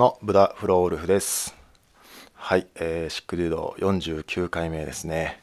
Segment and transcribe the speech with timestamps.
[0.00, 1.54] のブダフロールフです。
[2.32, 5.42] はい、えー、シックデュード49回目ですね。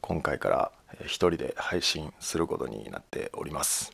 [0.00, 0.70] 今回から
[1.06, 3.90] 一人で配信することになっております。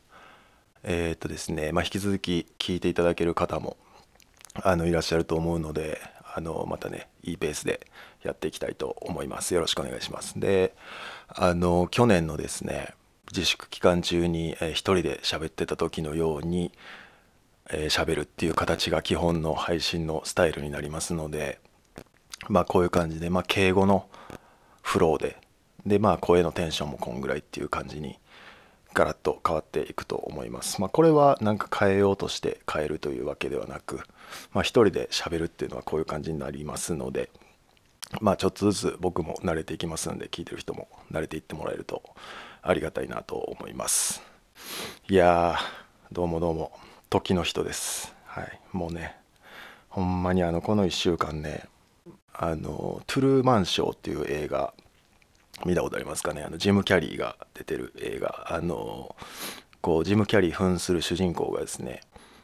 [0.83, 3.75] えー、っとですね、まあ、引き続き聞いていただける方も
[4.61, 5.99] あのいらっしゃると思うので
[6.35, 7.87] あのまたねいいペースで
[8.21, 9.55] やっていきたいと思います。
[9.55, 10.39] よろしくお願いします。
[10.39, 10.75] で
[11.27, 12.93] あの去年のですね
[13.31, 16.71] 自粛期間中に、えー、一人で喋ってた時のように
[17.69, 21.59] え、喋るっていう形が基本の配信のスタイルになりますので
[22.47, 24.07] まあこういう感じで、まあ、敬語の
[24.81, 25.37] フローで
[25.85, 28.17] でまあ声のテンションもこんぐらいっていう感じに
[28.93, 30.79] ガラッと変わっていくと思います。
[30.79, 34.01] まあ、これはなんか変えようとして変えるというわけではなく、
[34.53, 37.29] まあ、一人で喋るっていうのはこういう感じになりますので、
[38.21, 42.03] まあ、ちょっとずつ僕も慣れていきますので聞いてる人も慣れていってもらえると
[42.61, 44.21] ありがたいなと思います。
[45.09, 46.71] いやーどうもどうも
[47.13, 48.15] 時の人です。
[48.25, 49.15] はい、もうね
[49.87, 51.65] ほんまにあのこの1週間ね
[52.33, 54.73] あのトゥルーマンショーっていう映画
[55.63, 56.41] 見たことありますかね？
[56.41, 58.55] あのジム・キャリーが出てる映画。
[58.55, 59.15] あの
[59.81, 62.01] こうジム・キャリー扮する主人公がですね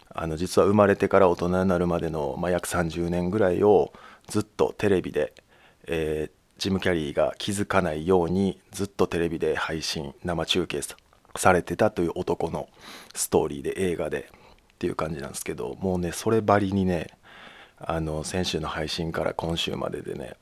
[0.10, 3.92] あの実は生まれてから大人になるまでの、まあ、約30年ぐらいを
[4.28, 5.34] ずっとテレビで、
[5.88, 10.82] えー、ジム・キャリーが気づかないようにずっとテレビで配信生中継
[11.36, 12.70] されてたという男の
[13.16, 14.30] ストーリーで映画で。
[14.80, 17.08] っていう感じなんですけどもうねそればりにね
[17.78, 20.36] あの先週の配信から今週まででね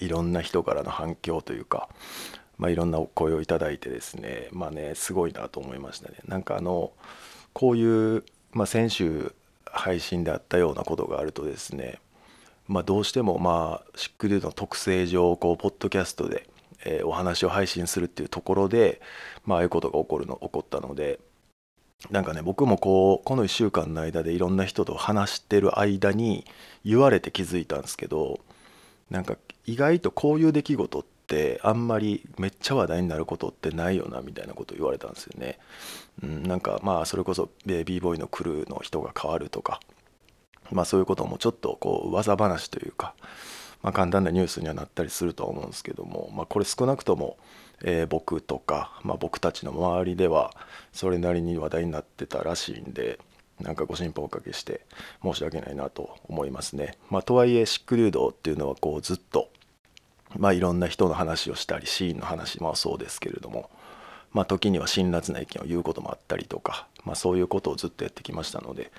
[0.00, 1.88] いろんな人からの反響というか、
[2.56, 6.16] まあ、いろんなお声をいただいてですねまあねすごいなと思いましたね。
[6.26, 6.90] なんかあの
[7.52, 9.32] こういう、まあ、先週
[9.64, 12.00] 配信であったようなことがあるとですね
[12.66, 16.46] まあ、どうしてもまあシックデューの特性上こうポッドキャストで、
[16.84, 19.00] え、お話を配信するっていうところで、
[19.46, 21.18] まああいうことが起こるの起こったので
[22.10, 26.44] なんかね僕もこうこの1週間の間でいろんな人と話してる間に
[26.84, 28.40] 言われて気づいたんですけど
[29.10, 29.36] なんか
[29.66, 35.58] 意外とこういう出来事ってあんまりめっちゃ話題になることってないよなみたいなこと言われたんですよね。
[36.22, 39.80] うん、なんかまあそれこそ b ボーイのクルーの人が変わるとか
[40.70, 43.14] まあそういうこともちょっとこう噂話というか、
[43.82, 47.38] まあ、簡単なニュースにはなったりするとは思うんですけども、まあ、これ少なくとも
[47.82, 50.52] えー、僕とか、まあ、僕たちの周りでは
[50.92, 53.18] それなりに話題になってたらしいんで
[53.60, 54.82] なんかご心配おかけして
[55.22, 56.96] 申し訳ないなと思いますね。
[57.10, 59.48] まあ、とはいえシックリュードっていうのはこうずっと、
[60.36, 63.68] まあ、いろんな人の話をしたりシーンの話もそうですけれども、
[64.32, 68.92] まあ、時には辛辣な意見を言うこともあったりとか、まあ、そういうことをずっとやってきましたので、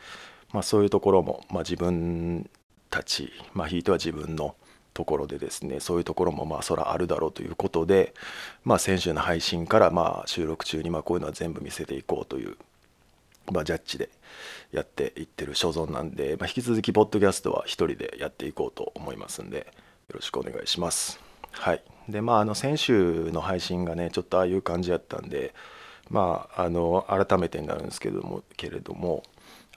[0.52, 2.50] まあ、そういうところも、まあ、自分
[2.90, 4.56] たち、まあ、ひいては自分の
[4.94, 8.14] ところでですねそういうところもまあそらあるだろうということで、
[8.64, 12.58] まあ、先週の配信からまあ収録中にまあこういうのは全部見せていこうという、
[13.52, 14.10] まあ、ジャッジで
[14.72, 19.60] やっていってる所存なんで、まあ、引き続きポッドキャストは1人でやっていこうと思いますんで
[20.10, 21.20] よろしくお願いします。
[21.52, 25.54] はいでまあ、あの先週の配信がねちょっとああいう感じやったんで
[26.10, 29.24] まああの改めてになるんですけどもけれども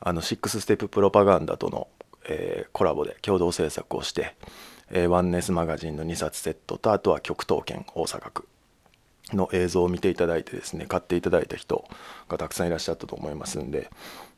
[0.00, 1.88] あの6ステッププロパガンダとの、
[2.28, 4.34] えー、コラボで共同制作をして
[4.92, 8.48] えー、ワンネスマガジンの2冊セットとあとは極東圏大阪区
[9.32, 11.84] の映像を見ていただいてですね買っていただいた人
[12.28, 13.90] がたくさんいらっしゃったと思いますんで、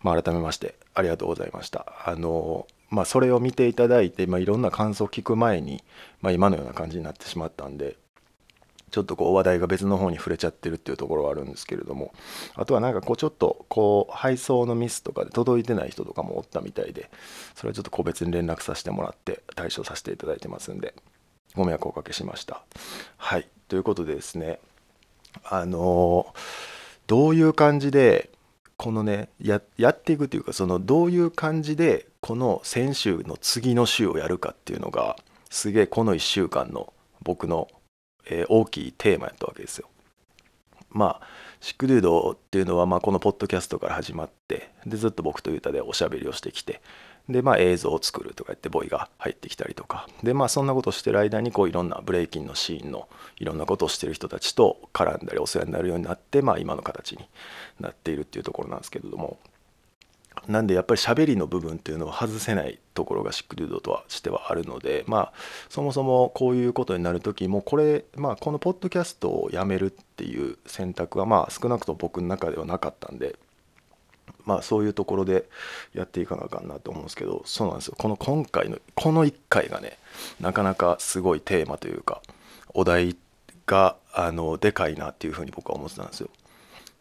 [0.02, 1.86] まあ、改めましてありがとうございました。
[2.06, 5.82] あのまあ、それを見ていただいて、まあ、いろんな感想を聞く前に、
[6.20, 7.96] まあ、今のような感じになってしまったんで
[8.94, 12.14] ちょっとこう話題が別の方に触れちゃってるっていうところはあるんですけれども
[12.54, 17.10] あとはなんかこうちょっとこう配送のミスとかで届いてない人とかもおったみたいで
[17.56, 20.94] それはちょっと個別に連絡させてもらって対処させていただいてますんで
[21.56, 22.62] ご迷惑をおかけしました。
[23.16, 23.48] はい。
[23.66, 24.60] ということでですね
[25.42, 26.32] あの
[27.08, 28.30] どういう感じで
[28.76, 35.16] このねやっていくというかそのどういう感じでこの先週の次の週をやるかっていうのが
[35.50, 36.92] すげえこの1週間の
[37.24, 37.66] 僕の
[38.26, 39.88] えー、大きいテーマやったわけですよ。
[40.90, 41.26] まあ
[41.60, 46.80] シックデュードっていうのは、まあ、このポッドキャストから始まってでずっと僕とユタでおしゃべりをしてきて
[47.28, 57.26] でまあ映像を作るとか言ってボイが入ってきたりとかでまあそんなことしてる間にこういろんなブレイキンのシーンのいろんなことをしてる人たちと絡んだりお世話になるようになってまあ今の形に
[57.80, 59.38] なっているっていうところなんですけれども
[60.48, 65.32] なんでやっぱり喋りの部分っていうのを外せないところがシックデュードとはしてはあるのでまあ
[65.68, 73.36] そもそもこういうことになる時もこれまあこのポッドキャストをやめるっていう選択はまあ少なくとも僕の中ではなかったんで
[74.44, 75.48] まあそういうところで
[75.94, 79.98] やっていかなあかんなと思うんですけどそうなんですよこの今回のこの1回がね
[80.40, 82.20] なかなかすごいテーマというか
[82.74, 83.16] お題
[83.66, 86.28] があのでかいなっていうふうに僕は思ってたんですよ。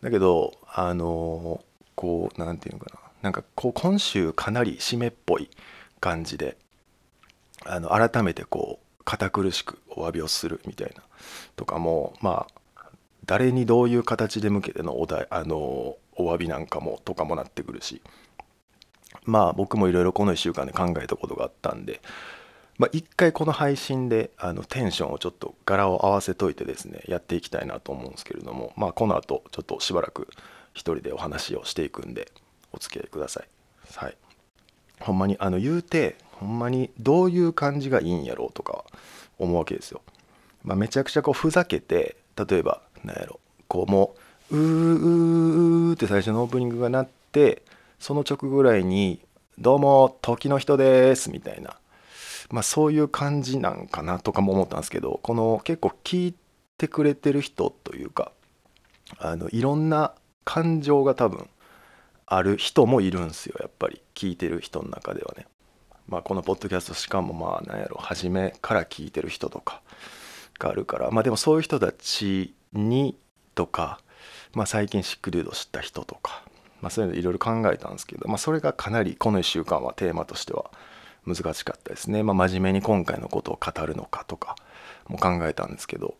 [0.02, 1.62] だけどあの
[1.96, 5.50] こう何て言うのかななんかこう今週かなり締めっぽい
[6.00, 6.58] 感じで
[7.66, 11.02] あの改めてこう堅苦しくお詫びをするみたいな
[11.56, 12.84] とかもまあ
[13.26, 18.02] 誰にどういう形で向けてのお題あのお詫びなんかもとかもなってくるし
[19.24, 22.02] まあ僕もいろいろこの1週間で考えたことがあったんで
[22.78, 30.28] まあ、一回この配信であのテンションをちょっと柄を合わせといてですねやっていきたいなと思うんですけれどもまあこの後ちょっとしばらく
[30.74, 32.32] 一人でお話をしていくんで
[32.74, 33.48] お付き合いください。
[33.96, 34.18] はい。
[35.00, 38.84] ほんまにあの言うてほんまにどういう感じがいいんやろうとか
[39.38, 40.02] 思うわけですよ、
[40.64, 43.40] まあ、めちゃくちゃこうふざけて例えばなんやろ。
[43.68, 44.16] こうも
[44.52, 47.64] ううーうーって最初のオープニングが鳴って
[48.00, 49.20] その直ぐらいに
[49.58, 51.78] 「どうも時の人です」みたいな。
[52.52, 56.36] まあ、そういう感じなんかなとかも思ったんですけどこの結構聞い
[56.78, 58.32] てくれてる人というか
[59.18, 61.50] あのいろんな感情が多分
[62.26, 65.46] ある人もいるんですよやっぱり聞いてる人の中ではね。
[66.08, 69.82] まあ、このポッドキャストしかもまあ何やろ初めから聞いてる人とか
[70.60, 73.16] があるからまあでもそういう人たちに
[73.56, 74.00] とか、
[74.54, 76.44] まあ、最近シックデュード知った人とか、
[76.82, 80.72] まあ、そういうのいろいろ考えたんですけど、まあ、それがかなりこの1週間はテーマとしては
[81.26, 82.22] 難しかったですね。
[82.22, 84.56] まあ、真面目に今回のことを語るのかとか
[85.08, 86.16] も考えたんですけど、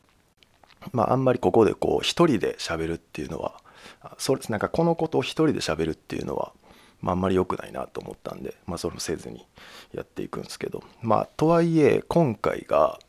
[0.92, 3.56] まあ、あんまりここでこう一人で喋るっていうのは
[4.18, 6.54] そうですなんかこのことを一人で喋るっていうのは、
[7.02, 9.46] まあ、あんまり良くないなと思ったんで、まあ、それもせずに
[9.94, 13.00] やっていくんですけどまあとはいえ今回が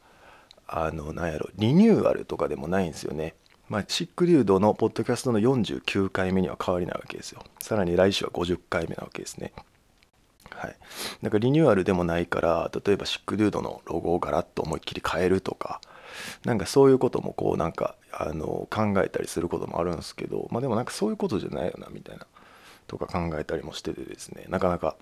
[0.67, 3.35] あのなんやろリニューアルとかでもないんですよね。
[3.69, 7.43] まあ、シックリュードのポッドキャストの49回目には変わりないわけですよ。
[7.61, 9.53] さらに来週は50回目なわけですね。
[10.51, 10.77] はい、
[11.23, 15.81] なんかリニューアルでもないから例えばシックデュードのロゴをガラッと思いっきり変えるとか
[16.45, 22.27] なんかそういうこともこうなんかあの考えたりすることもあるんですけどまあでもなんかそういうことじゃないよなみたいな
[22.87, 24.97] とか考えたりもしててですねなかなか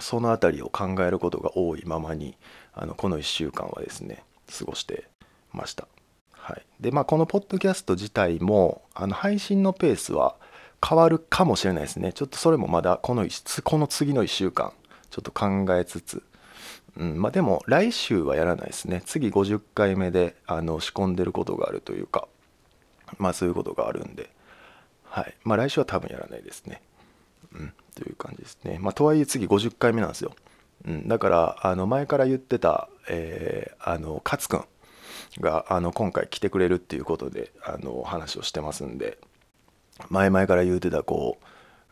[0.00, 2.36] その辺りを考えることが多いままに
[2.74, 4.24] あのこの1週間はですね
[4.58, 5.08] 過ごして
[5.52, 5.86] ました。
[6.32, 10.34] はい、でまあこのポッドキャスト自体もあの配信のペースは
[10.84, 13.24] 変わるかもしれないですねちょっとそれもまだこの
[13.62, 14.72] この次の1週間
[15.10, 16.22] ちょっと考えつつ、
[16.96, 19.02] うん、まあでも来週はやらないですね。
[19.06, 22.28] 次50回目であの仕込んでることがあるというか
[23.18, 24.30] まあそういうことがあるんで。
[25.04, 25.34] はい。
[25.44, 26.82] まあ来週は多分やらないですね。
[27.54, 28.78] うんという感じですね。
[28.80, 30.34] まあとはいえ次50回目なんですよ、
[30.86, 34.64] うん、だからあの前から言ってた、えー、あの勝くん
[35.40, 39.18] があの今回来てくれるっていうことであの話をしてますんで
[40.08, 41.44] 前々から言うてたこう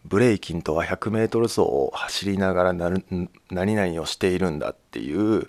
[0.04, 5.48] ブレイキンとは 100m 走を走りながら何々をしているんだっていう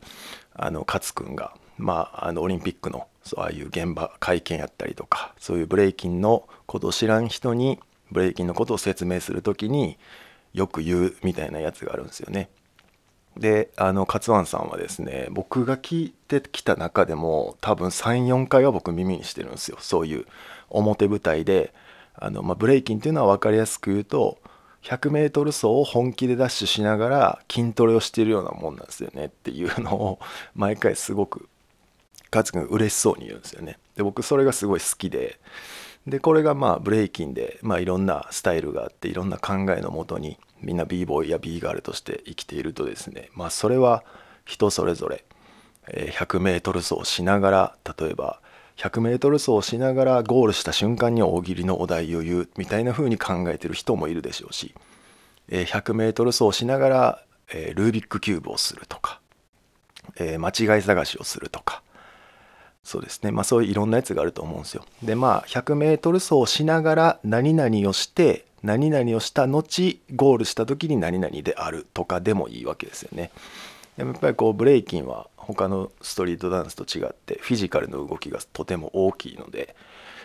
[0.54, 7.80] あの勝君が、まあ、あのオリンピックのそうああいう現場会見やったりとかそういうブレイキンのことを知らん人に
[8.12, 9.98] ブレイキンのことを説明する時に
[10.54, 12.50] よく言うみたいなやつがあるんですよね。
[13.38, 20.26] であの勝ワンさんはですね僕が聞いてきた中でも多分34回は僕耳にしてるんですよそういう
[20.70, 21.74] 表舞台で
[22.22, 24.38] あの、まあ、ブレイキンっていうのは分かりやすく言うと
[24.84, 30.20] 100m 走を本気でダッシュしながら筋トレをしているようなもんなんですよねっていうのを
[30.56, 31.50] 毎回すごく
[32.34, 33.78] 勝君嬉しそうに言うんですよね。
[33.96, 35.40] で僕それがすごい好きで。
[36.08, 43.30] でこれがまあブレイキンで、まあ、いろんなスタイルがあっていろんな考えのもとにみんな b ボーイや b ガールとして生きているとですね。
[43.34, 44.04] まあそれは
[44.46, 45.26] 人それぞれ。
[45.88, 48.40] 100m 走しながら例えば
[48.82, 54.74] 100m 走をしながらゴールした瞬間に大喜利のお題を言うみたいな風に考えてる人もいるでしょうし
[55.50, 57.24] 100m 走をしながら
[57.76, 59.20] ルービックキューブをするとか
[60.18, 61.84] 間違い探しをするとか
[62.84, 63.32] そうですね。
[63.32, 64.84] まあそういういろんなやつがあると思うんですよ。
[65.04, 73.30] でまあ 100m 走をしながら何々をして何々をした後ゴールした時に何々であるとかでもいいわけですよね。
[73.98, 79.76] やっぱりこうブレイキンは他のストリートダンスと違ってフィジカルの動きがとても大きいので、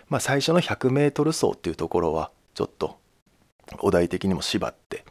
[0.09, 2.99] まあ、最初の 100m 走っていうところはちょっと
[3.81, 5.05] お題的にも縛って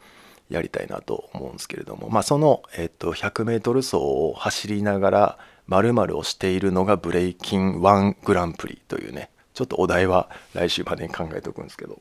[0.48, 12.00] やりたいなと思うんですけれども、まあ、その、えっと、100m 走を走りながら〇〇をしているのがブレイキン1グランプリというねちょっとお題は来週までに考えておくんですけど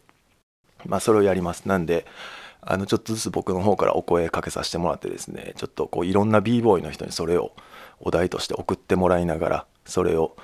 [0.85, 1.67] まあそれをやります。
[1.67, 2.05] なんで
[2.65, 7.53] あのちょっとずつ僕の方からお声かけさせてもらってですねちょっとこういろんな b ボーイの人にそれを
[7.99, 10.35] お題として送ってもらいながらそれを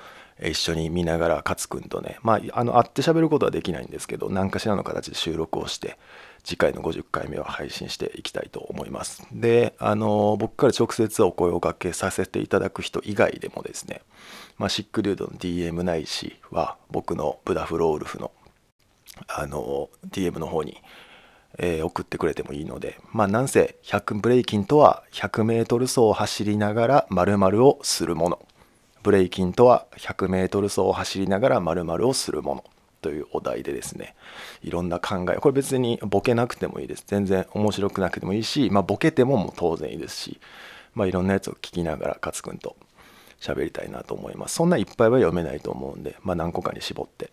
[0.42, 5.98] 一緒に見ながら勝君とねまああの会って喋ることはできないんですけど何かしらの形で収録をして
[6.44, 9.26] 次回の50回目は配信していきたいと思います。
[9.32, 14.02] であの僕から直接お声をかけさせていただく人以外でもですね、
[14.58, 18.32] まあ、シックリュードの DM ないしは僕のブダフロールフの
[19.28, 20.78] あの DM の方に
[21.58, 28.46] えー、送ってくれてもいいのでまあなんせ100ブレイキンとは 100m 走を走りながら〇〇をするもの。
[29.02, 32.64] ブレイキンとは 100m 走を走りながら〇〇をするもの。
[33.02, 34.14] というお題でですね。
[34.62, 35.36] いろんな考え。
[35.36, 37.04] これ別にボケなくてもいいです。
[37.06, 40.40] 全然面白くなくてもいいし、まあ、ボケてももう当然いいですし、
[40.94, 42.76] まあ、いろんなやつを聞きながら勝くんと
[43.40, 44.54] 喋りたいなと思います。
[44.54, 47.32] そんないっぱいは読めないと思うんで、まあ、何個かに絞って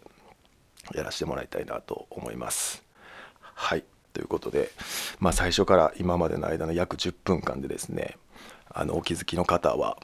[0.96, 2.84] やらせてもらいたいなと思います。
[3.40, 3.84] はい。
[4.20, 4.70] ということで、
[5.22, 8.18] まあ、最初から今までの間の約10分間でですね
[8.70, 9.98] あのお気づきの方は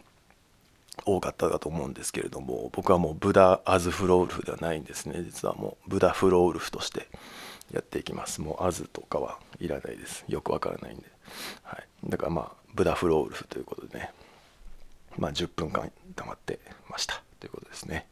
[1.03, 5.21] 多かったかと思うんですけれども僕はもうブダ・アズ・フロウルフではないんですね。
[5.21, 7.09] 実はもうブダ・フロウルフとして
[7.73, 8.39] やっていきます。
[8.39, 10.23] もうアズとかはいらないです。
[10.29, 11.03] よくわからないんで、
[11.63, 14.11] はい、だからまあブダ・フロウルフということでね
[15.17, 17.21] まあ10分間黙ってました。
[17.41, 18.07] ということですね。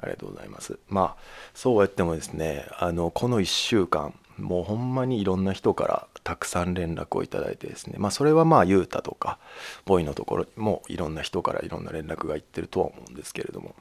[0.00, 0.80] ありがとうございます。
[0.88, 1.16] まあ
[1.54, 7.96] そうやってもですねあのこの1週間もうほんまにいろんな人からたくさん連絡をいただいてですね。
[7.98, 9.38] まあそれはまあ雄太とか
[9.84, 13.74] ボイのところにもいろんな人からいろんな連絡がいってるとは思うんですけれども。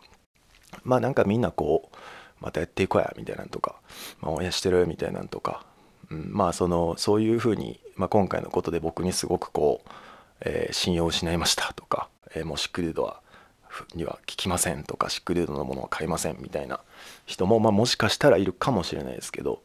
[0.84, 1.98] まあなんかみんなこう
[2.40, 3.76] またやっていこうやみたいなんとか、
[4.22, 5.66] まあ、応援してるみたいなんとか、
[6.12, 9.90] うん、まあそのそういうふうに、まあ、今回のことで僕にすごくこう、
[10.42, 13.22] えー、信用を失いましたとか、えー、もうシックリードは
[13.96, 16.80] には聞きませんとかシックリードのものは買いませんみたいな
[17.26, 19.62] 人も、まあ、もしかしたらいるかもしれないですけど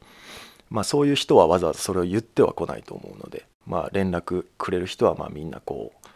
[0.73, 6.09] まあ、そういう人はわざわざそれを言っては来ないと思うので、まあ、連絡くれる人はまみんなこう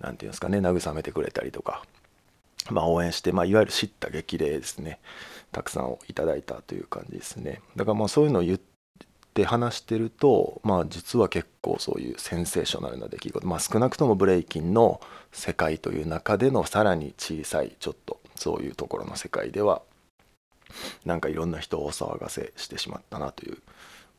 [0.00, 1.82] 何て言うんですかね慰めてくれたりとか、
[2.70, 5.00] まあ、応援して、まあ、いわゆる知った激励ですね。
[5.50, 7.60] たくさんをいただいたという感じですね。
[7.74, 8.60] だからまあそういうのを言っ
[9.32, 15.00] て話してると、まあ、実は結構そういうセンセーショナルな出来事、まあ、少なくともブレイキンの
[15.32, 19.80] 世界という中でのさらに小さいちょっとそういうところの世界では
[21.04, 23.58] なんかいろんな人をお騒がせしてしまったなという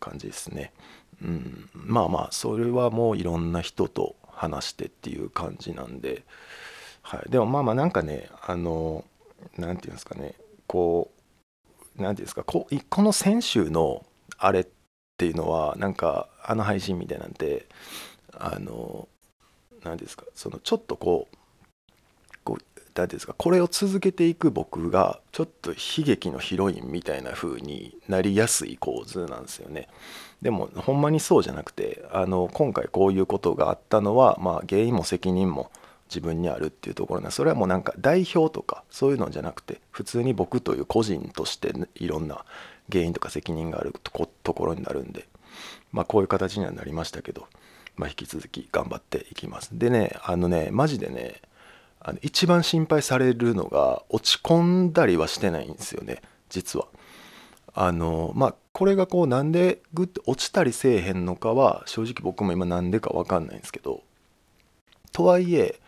[0.04, 0.74] 感じですね。
[1.22, 6.24] うん、まあまあそれはもういろんな人と話してっていう感じなんで、
[7.02, 9.06] はい、でもまあまあなんかねあの
[9.58, 10.34] 何て言うんですかね。
[10.68, 12.44] こう何て言うんですか。
[12.44, 14.06] ここの先週の
[14.38, 14.68] あれっ
[15.18, 17.68] ていうのはなんかあの配信みたいなんて
[18.34, 19.08] あの
[19.84, 20.26] 何ですか。
[20.36, 21.43] そのちょっとこうこう
[22.96, 29.88] 何ですかこれを続けていく僕がちょっと悲劇のヒロインみたいな風になりやすい構図なんですよね。
[30.42, 35.72] でもほんまにそうじゃなくてあの今回こういうことがあったのは、まあ、原因も責任も
[36.10, 42.46] 自分にあるっていうところなそれはもうなんか代表とかそういうのじゃなくて普通に僕という個人としていろんな
[42.92, 45.28] 原因とか責任があるところになるんで、
[45.92, 47.48] まあ、こういう形にはなりましたけど、
[47.96, 49.70] まあ、引き続き頑張っていきます。
[49.72, 51.42] でねあのねマジでね
[52.04, 56.88] あの一番心配されるのが落ち込んだりはしてないんですよね実は。
[57.74, 64.04] あのまあこれがこうなんでグッて落ちたりせえへんのかは正直僕も今なんでか分かんないんですけど
[65.12, 65.80] とはいえ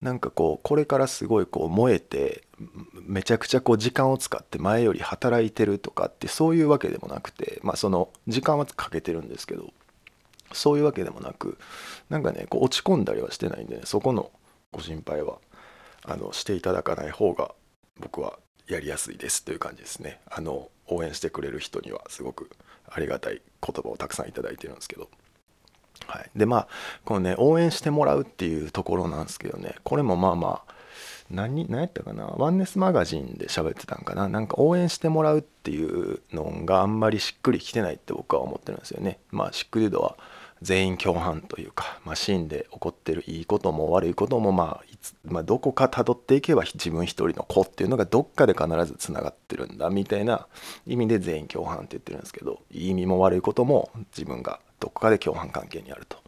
[0.00, 2.42] なんかこうこれからすごいこう燃えて
[3.02, 9.72] めちゃくちゃこう時間を使って前より働いてるとかってそういうわけでもなくてまあその時間はかけてるんですけど
[10.52, 11.58] そういうわけでもなく
[12.10, 14.30] なんかねこう落ち込んだりはしてないんでねそこの
[14.70, 15.38] ご心配は
[16.04, 17.54] あのしていただかない方が
[18.00, 20.20] 僕はやりやすいですという感じですね。
[20.30, 22.50] あの応援してくれる人にはすごく
[22.88, 25.08] ありがたい言葉をたくさんいただいてるんですけど。
[26.06, 26.68] はい、でまあ
[27.04, 29.76] このね応援してもらうっていうところなんですけどね。
[29.84, 30.74] これもまあまあ
[31.30, 32.26] 何何やったかな？
[32.26, 34.28] ワンネスマガジンで喋ってたんかな？
[34.28, 39.20] なんか応援してもらうっていうのがあんまりしっくりきてないって僕は思ってるんですよね。
[39.30, 40.16] まあシックリュードは
[40.62, 50.46] 全員共犯というか、まあ、シーンで起こってるいいことも悪いことも、まあいつまあ、どこか辿っていけば自分一人の子っていうのがどっかで必ずつながってるんだみたいな
[50.86, 56.18] 意味で全員共犯って言ってるんですけどいい意味も悪いことも自分がどこかで共犯関係にあると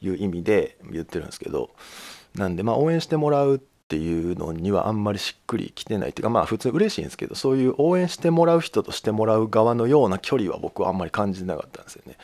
[0.00, 1.70] いう意味で言ってるんですけど
[2.34, 12.16] なんでまあ応援してもらうっていうのにはあんまりしっくりきてないっていうかまあ普通嬉しいんですけどそういう応援してもらう人としてもらう側のような距離は僕はあんまり感じなかったんですよね。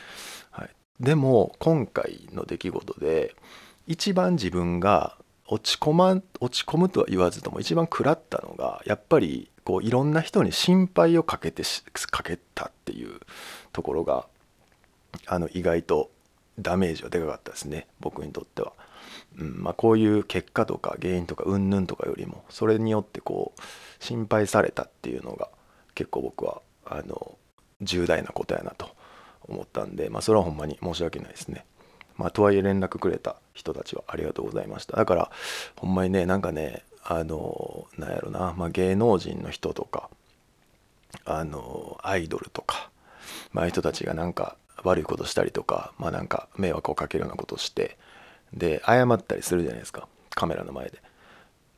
[1.01, 3.35] でも今回の出来事で
[3.87, 5.17] 一番自分が
[5.47, 11.63] 落ち込ま落ち込むとは言わずとも一番食らったのがやっぱりこういろんな人に心配をかけて
[12.11, 13.19] かけたっていう
[13.73, 14.27] ところが
[15.25, 16.11] あの意外と
[16.59, 18.71] ダメージはでかかったですね僕にとっては。
[19.37, 23.61] うんまあ、こういう結果とか原因とかうんぬんとかよりもそれによってこう
[24.03, 25.49] 心配されたっていうのが
[25.95, 27.37] 結構僕はあの
[27.81, 28.89] 重大なことやなと
[29.43, 31.65] 思ったんで、まあ、それはほんまに申し訳ないですね。
[32.17, 34.97] まあ、とはいえ連絡くれた人たちはありがとうございました。
[34.97, 35.31] だから、
[35.77, 40.09] ほんまにね、なんかね、あの、なんやろな、まあ、芸能人の人とか、
[41.25, 42.91] あの、アイドルとか、
[43.53, 47.97] まあ、人たちがなんか悪いことしたりとかまあなんか迷惑をかけるようなことして
[48.53, 51.01] で謝ったりするじゃないですかカメラの前で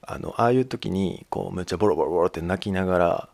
[0.01, 3.29] あのああいう時にこうめっちゃボロボロボロって泣きながら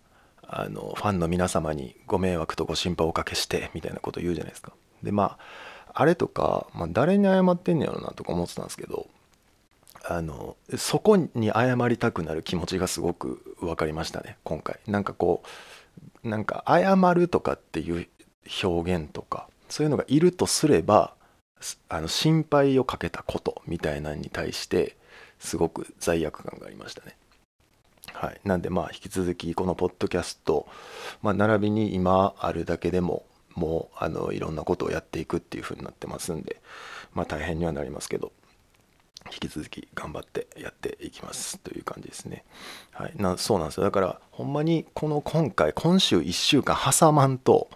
[0.51, 9.07] あのファンの皆様にご迷惑とご心配をおかけしてみたいなこと言うじゃないですかでまああれとか、まあ、誰に謝ってんねやろなとか思ってたんですけど
[10.05, 15.43] あのそこに謝りたくなる気持ちがすごく分かりましたね今回なんかこ
[16.23, 18.07] うなんか謝るとかっていう
[18.63, 21.13] 表現とかそういうのがいるとすれば
[21.89, 24.95] あの心配をかけたことみたいなのに対して
[25.39, 27.15] すごく罪悪感がありましたね。
[28.13, 30.67] はい、なんでまあ引き続きこのポッドキャスト、
[31.21, 33.25] まあ、並びに今あるだけでも
[33.55, 36.61] もうあのいろんなことをやっていくっていう風になってますんで、
[37.13, 38.31] まあ、大変にはなりますけど
[39.31, 42.45] 引き続き頑張ってやっていきますという感じですね。
[42.91, 43.83] はい、なそうなんですよ。
[43.83, 47.69] だからほんまにこの今回今週1週間挟まんと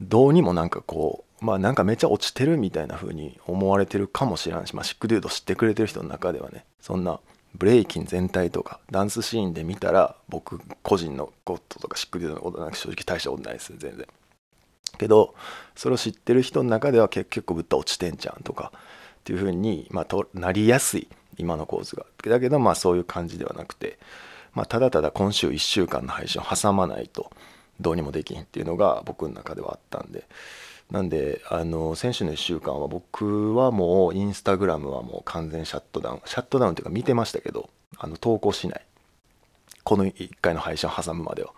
[0.00, 7.20] どうにもなんかこうまあなんかめっちゃ落ちてるみたいな風に思われてるかもしれんし、まあ、シックデュード知ってくれてる人の中ではねそんな
[7.58, 14.06] ブレイキン全体とかダンスシーンで見たら僕個人のこととかシックデュードのことなんか正直大したことないです全然。
[14.96, 15.34] けど
[15.76, 18.80] それを知ってる人の中では結構ぶった落ちてんじゃんとかっ
[19.24, 22.06] ていう風にまあとなりやすい今の構図が。
[22.24, 23.98] だけどまあそういう感じではなくて
[24.54, 27.30] まあただただ今週1週間の配信を挟まないと
[27.80, 30.26] どうにもできんっていうのが僕の中ではあったんで
[30.90, 37.68] なんであの先週の1週間は僕はもうインスタグラムはもう完全シャットダウンシャットダウンっていうか見てましたけど
[37.98, 38.82] あの投稿しない
[39.84, 41.52] この1回の配信を挟むまでは。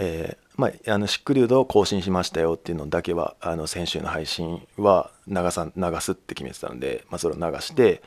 [0.00, 8.02] えー、まあ、あのシックリュードを更新しましたよっていうのだけはあの先週の配信は流さ流すって決めてたので、まあ、それを流して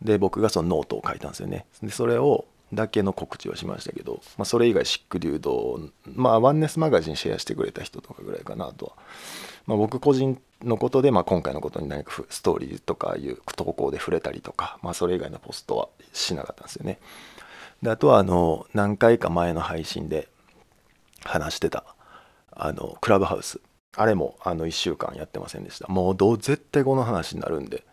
[0.00, 5.80] で僕がそのノートを書いたんですよねでそれをだけの告知はしましたけど、まあ、それ以外シックデュード
[6.14, 8.92] まあワンネスマガジンシェアしてくれた人とかぐらいかなとは、
[9.66, 16.98] まあ、僕個人のことで、まあ、今回のことに何かストーリーとかいう投稿で触れたりとか、まあ、それ以外のポストはしなかったんですよね。
[17.82, 20.28] であとはあの何回か前の配信で
[21.24, 21.84] 話してた
[22.52, 23.60] あのクラブハウス。
[23.96, 25.88] あれもあの1週間やってませんでした。
[25.88, 27.84] もうどう絶対この話になるんで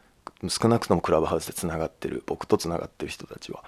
[0.47, 3.63] 少なくともクラブハウスでつながってる僕とつながってる人たちは。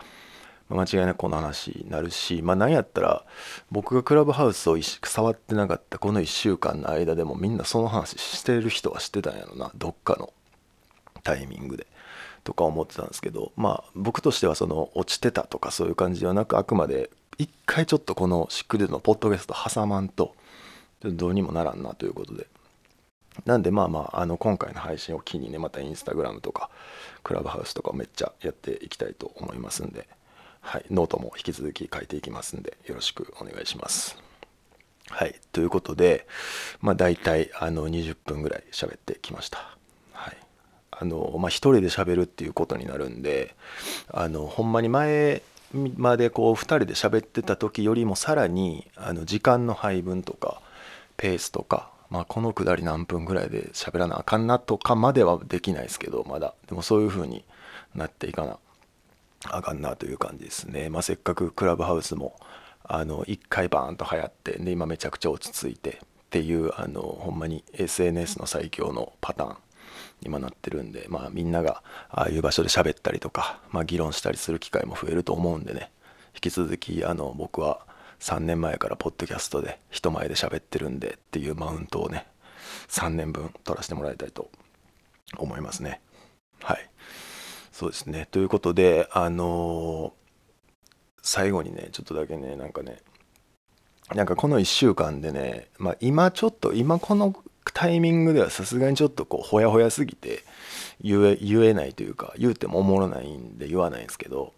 [0.69, 3.25] 間違いなくこの話になるし、まあ、何やったら
[3.71, 10.31] 僕がクラブハウスを触ってなかったこの1週間の間でもみんなその話してる人はしてたんやろなどっかの
[11.23, 11.87] タイミングで
[12.43, 20.35] とか思ってたんですけどまあ僕としてはその落ちてたとかそういう感じではなくあくまで一回ちょっとこのシックデュのポッドキャスト挟まんと
[21.01, 22.47] どうにもならんなということで。
[23.45, 26.69] なんでまあまああの今回の配信を機にねまたインスタグラムとか
[27.23, 30.09] クラブハウスとかめっちゃやっていきたいと思いますんで。
[30.61, 34.17] はい、ノートも引き続き書いていきますんでよろしくお願いします。
[35.09, 36.27] はい、ということで、
[36.81, 39.75] まあ、大体あの20分ぐらい喋ってきました。
[40.13, 40.37] はい、
[40.91, 43.55] あのまあ、1人で喋るっていうことになるんで
[44.09, 45.41] あのほんまに前
[45.73, 50.61] までこう2人で喋ってた時よりもさらにあの時間の配分とか
[51.17, 57.43] ペースとか、まあ、このくだり何分ぐらいで喋らなあかんなとかまではできないですけどまだでもそういう風に
[57.95, 58.57] なっていかな
[59.45, 60.89] あかんなという感じですね。
[60.89, 62.35] まあ、せっかくクラブハウスも
[62.83, 65.95] あの1回バーンと流行ってで今めちゃくちゃ落ち着いてっ
[66.29, 69.57] ていうあのほんまに SNS の最強のパターン
[70.21, 75.91] 今なってるんで、まあ、みんながああいう場所で喋ったりとか、まあ、議論したりする機会も増えると思うんでね。
[76.35, 77.85] 引き続きあの僕は
[78.19, 82.27] 3年前からポッドキャストで人前で喋ってるんでっていうマウントをね
[82.89, 84.49] 3年分取らせてもらいたいと
[85.37, 86.01] 思いますね。
[86.61, 86.89] はい。
[87.79, 88.27] そうですね。
[88.29, 92.97] ということで、あのー、最後にね、ちょっとだけね、なんかね、
[94.13, 97.33] なんかこの1週間でね、まあ、今ちょっと、今この
[97.73, 100.43] タイミングではさすがにちょっとこう、ほやほやすぎて
[100.99, 104.51] 言え、言えないというか、言うてもおもろないんで言わないんですけど、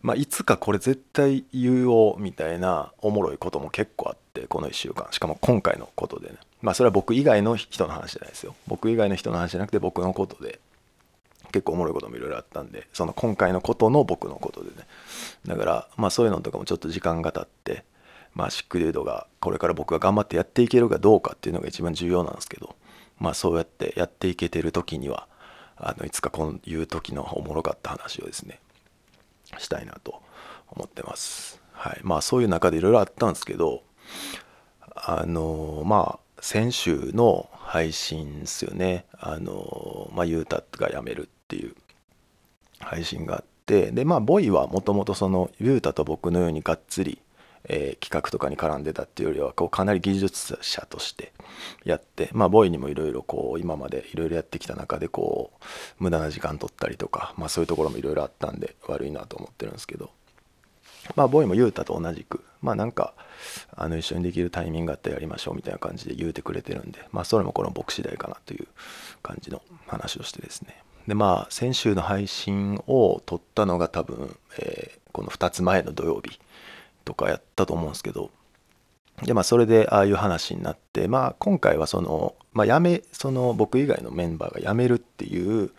[0.00, 5.08] まあ、いつかこれ絶対言おうみたいなおもろいことも結構あってこの1週間。
[5.10, 6.36] しかも今回のことでね。
[6.62, 8.54] まあそれは僕以外の人の話じゃないですよ。
[8.66, 10.60] 僕以外の人の話じゃなくて僕のことで。
[11.54, 14.88] 結構おもろいこともいろいろあったんでその今回のことの僕のことでね。
[15.46, 17.84] だからまあそういうのとかもちょっと時間が経って
[18.34, 22.74] まあシックデュードがこれから僕が頑張ってやっていけるかどうかっていうのが一番重要なんですけど
[23.20, 25.28] まあそうやってやっていけてる時には
[25.76, 28.58] あのいつかこういう時のおもろかった話をですね
[29.58, 30.20] したいなと
[30.72, 31.62] 思ってます。
[31.70, 32.00] はい。
[32.02, 33.84] まあそういう中でいろいろあったんですけど
[34.96, 39.06] あのまあ先週の配信ですよね。
[39.18, 41.74] あのまあゆうたが辞めるっっていう
[42.80, 47.18] 配信があってでまあボイはもともとそのユータと僕のようにがっつり
[47.66, 51.32] えー、企画とかに絡んでたっていうよりはこうかなり技術者として
[51.84, 55.64] やってまあボイにもいろいろこう今までいろいろやってきた中でこう
[55.98, 60.10] 無駄な時間取ったりとかまあそういうところもいろいろあったんで悪いなと思ってるんですけど。
[61.16, 63.12] まあボイも雄太と同じくまあなんか
[63.76, 68.66] あの一緒にできるタイミングがあったらやりましょうみたいな感じで言うてくれてるんでまあそれもこの僕次第かなという
[69.22, 70.83] 感じの話をしてですね。
[71.06, 76.40] でまあ先週の配信を撮ったのが多分、えー、この2つ前の土曜日
[77.04, 78.30] とかやったと思うんですけど。
[79.22, 85.70] でまあそれでああいう話になってまあ今回はその、まあ、辞めその僕以外のメンバーが辞めるっていう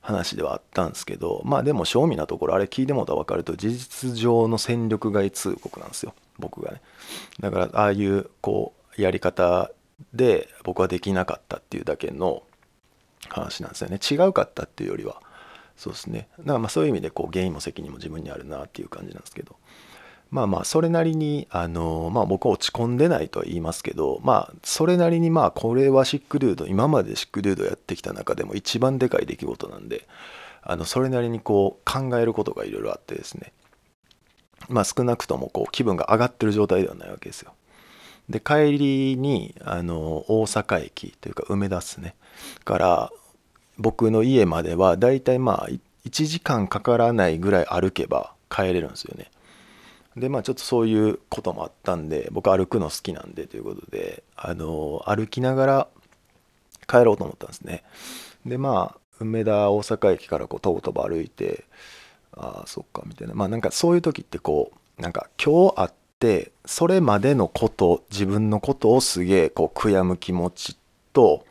[0.00, 6.82] 話ではあったんですけどまあでも正味なところあれ聞いてもらったら分かると事実上の戦力外通告なんですよ僕がね。
[7.40, 9.72] だからああいうこうやり方
[10.12, 12.42] で僕はできなかったっていうだけの
[13.28, 13.98] 話なんですよね。
[13.98, 15.20] 違うかったっていうよりは。
[15.76, 16.28] そうですね。
[16.38, 19.56] だからまあそういう意味でこう原因も責任も自分にあるなっていう感じなんですけど。
[20.30, 30.08] まあまあそれなりにあのまあ僕は落ち込んでないとは言いますけどまあそれなりにまあこれはシックデュード今までシックデュードやってきた中でも一番でかい出来事なんで
[30.62, 33.52] あのそれなりにこう考えることがいろいろあってですね。
[34.68, 37.52] まあ少なくともこう気分が上がってる状態ではないわけですよ。
[38.28, 42.14] で帰りにあの大阪駅というか梅田っすね。
[42.64, 43.12] から
[43.78, 45.68] 僕の家まではだいたいまあ
[46.06, 49.30] 1時間かからないぐらい歩けば帰れるんですよね。
[50.16, 55.88] でまあちょっとそういうこともあったんで僕歩くの好きなんでということであの歩きながら
[56.86, 57.82] 帰ろうと思ったんですね。
[58.46, 61.64] でまあ梅田大阪駅からこうとぼとぼ歩いて
[62.36, 63.34] ああそっかみたいな。
[63.34, 65.90] まあなんかそういう時ってこうなんか今日会っ
[66.24, 70.78] てそれまでのこと自分のことをすげえこう悔やむ気持ち
[71.12, 71.44] と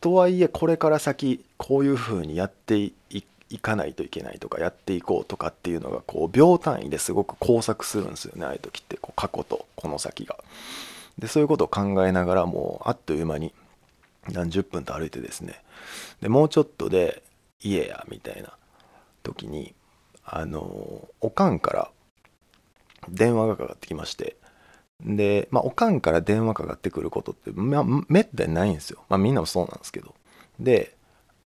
[0.00, 10.38] とはいえこれから先こういうふうにやっていかないといけないとかやっていこうとかっていうのがこう秒単位ですごく交錯するんですよねああいう時ってこう過去とこの先が。
[11.18, 13.52] でそういうことを考えながらもうあっという間に
[14.30, 15.62] 何十分と歩いてですね
[16.22, 17.22] でもうちょっとで
[17.62, 18.52] 家やみたいな
[19.22, 19.74] 時に
[20.24, 21.90] あのおかんから
[23.08, 24.36] 電話がかかってきまして。
[25.00, 29.00] でまあおかんから電話かかってくることって、ま、めったにないんですよ。
[29.08, 30.14] まあみんなもそうなんですけど。
[30.60, 30.96] で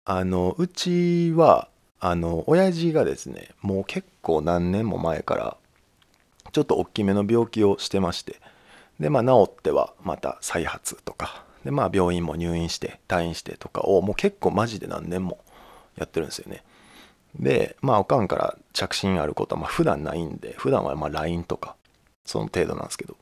[0.03, 1.67] あのうちは
[1.99, 5.57] あの親父がですねもう結構何年も前から
[6.51, 8.39] ちょっと大きめの病気をしてまして。
[8.99, 11.43] でまあ治ってはまた再発とか。
[11.63, 15.39] でまあ病院も入院して退院してとかをもう結構マジで何年も
[15.97, 16.63] やってるんですよね。
[17.39, 21.75] でまあおかんから着信あることはまあ普段ないんで普段はま LINE とか
[22.25, 23.15] その程度なんですけど。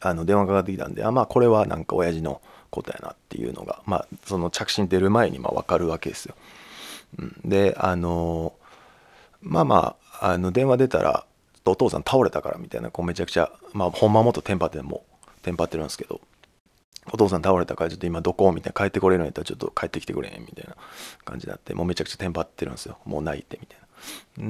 [0.00, 6.34] あの電話かかってきたんであまあこれはなんか親父のことやなっていうのがまあその着信出る前にまあ分かるわけですよ。
[7.44, 8.54] であの
[9.42, 11.26] まあまああの電話出たら
[11.64, 15.04] お父さん倒れたからみたいなこうめちゃくちゃまあほんまもっとテンパっても
[15.42, 16.20] テンパってるんですけど。
[17.10, 18.52] お父さん倒れたからちょっと今どこ？
[18.52, 20.76] みたいな帰ってこれるんやったらちょっと帰ってきてくれみたいな
[21.24, 21.74] 感じになって。
[21.74, 22.98] もうめちゃくちゃテンパってるんですよ。
[23.04, 23.82] もう泣いてみたいな。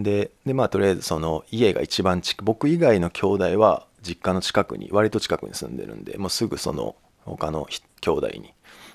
[0.02, 7.68] ででまあとりあえずその家が一番近僕以外の兄弟は実家の近くに割と近くに住んでるんでもうすぐその他の
[8.00, 8.54] 兄弟に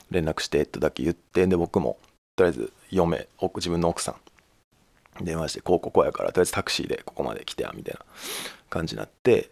[0.10, 1.98] 連絡してとだけ言ってで僕も
[2.36, 4.16] とりあえず嫁自分の奥さ
[5.22, 8.02] ん電話してこうここやからとりあえずタクシーでここまで来てやみたいな
[8.70, 9.52] 感じになって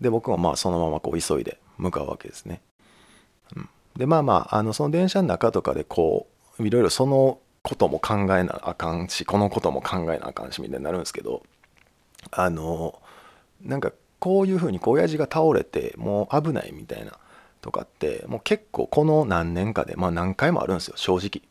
[0.00, 2.60] で僕もまあそのままこう急いで向かうわけですね。
[3.96, 6.26] でまあまああのその電車の中とかでこ
[6.58, 11.42] ういろいろそのことも考えなあかんしこのことも考えなあかんしみたいになるんですけど
[12.30, 13.00] あの
[13.62, 17.18] なんかこういうふうに親父が倒れてもう危ないみたいな
[17.60, 21.42] とかってもう結構この何年かでまあ何回もあるんですよ正直。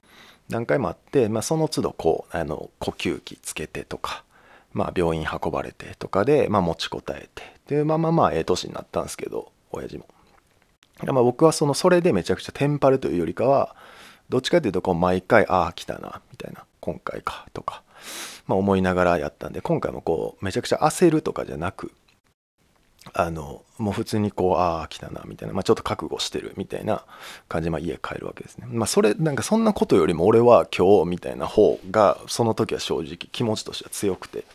[0.50, 4.24] 何回もあって、まあ、その都度こうあの呼吸器つけてとか、
[4.74, 10.06] まあ、病院運ばれてとかで、まあ、持ちこたえてでまあまあまあええ年になったんですけど親父も。
[11.12, 13.76] まあ、僕はそのそれでめちゃくちゃテンパるというよりかは
[14.30, 17.84] どっちかというとこう毎回ああ来たなみたいな今回かとか、
[18.48, 21.92] まあ、思いながらやったんで今回もこうめちゃくちゃ焦るとかじゃなく
[23.14, 27.04] あのもう普通にこうああ来たなみたいな、まあ、ちょっと覚悟してるみたいな
[27.50, 28.68] 感じで、まあ、家帰るわけですね。
[28.70, 34.46] まあそれなんかそんなことよりも俺は今日みたいな方がその時は正直気持ちとしては強くて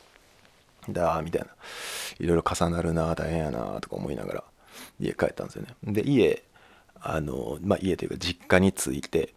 [0.88, 1.48] だみたいな
[2.18, 4.44] いろいろ重なるな大変やなとか思いながら
[5.00, 5.74] 家帰ったんですよね。
[5.84, 6.42] で家
[7.00, 9.34] あのまあ家というか実家に着いて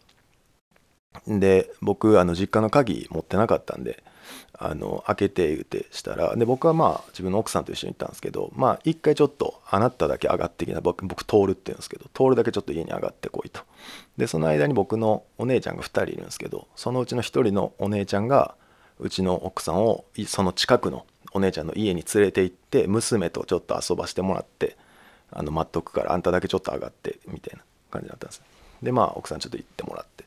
[1.26, 4.02] で僕あの実家の鍵持ってなかったんで
[4.54, 13.60] あの開けて言うてしたらで僕はまあ自分の奥さんと一緒に行ったんですけどまあ一回ちょっとあなただけ上がってきな僕僕通るって言うんですけど通るだけちょっと家に上がってこいと。
[14.16, 18.54] でその間に僕のお姉ちゃんが2人いるんですけどそのうちの1人のお姉ちゃんが
[18.98, 24.76] うちの奥さんをその近くのお姉ちゃんの家に連れて行って娘とちょっと遊ばしてもらって
[25.32, 28.42] あの待っとくからあんただけちょっと上がってみたいな感じだったんです
[28.82, 30.24] でまあ奥さんちょっと行ってもらって。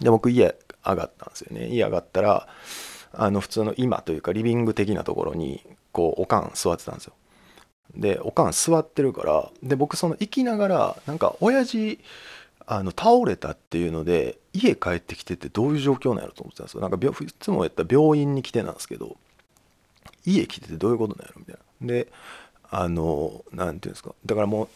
[0.00, 1.68] で僕家上がったんですよね。
[1.68, 2.48] 家上がったら
[3.12, 7.12] あの普通の今というかリビング的なところにこうおかん座ってたんですよ。
[7.96, 12.00] でおかん座ってるからで僕その行きながらなんか親父
[12.66, 16.80] あの倒れたっていうので家帰ってきててどういう状況なんやろと思ってたんですよ。
[16.80, 19.16] なんかいつもやったら病院に来てなんですけど
[20.26, 21.86] 家来ててどういうことなんやろみたいな。
[21.86, 22.08] で
[22.70, 24.14] あの何ていうんですか。
[24.26, 24.68] だからも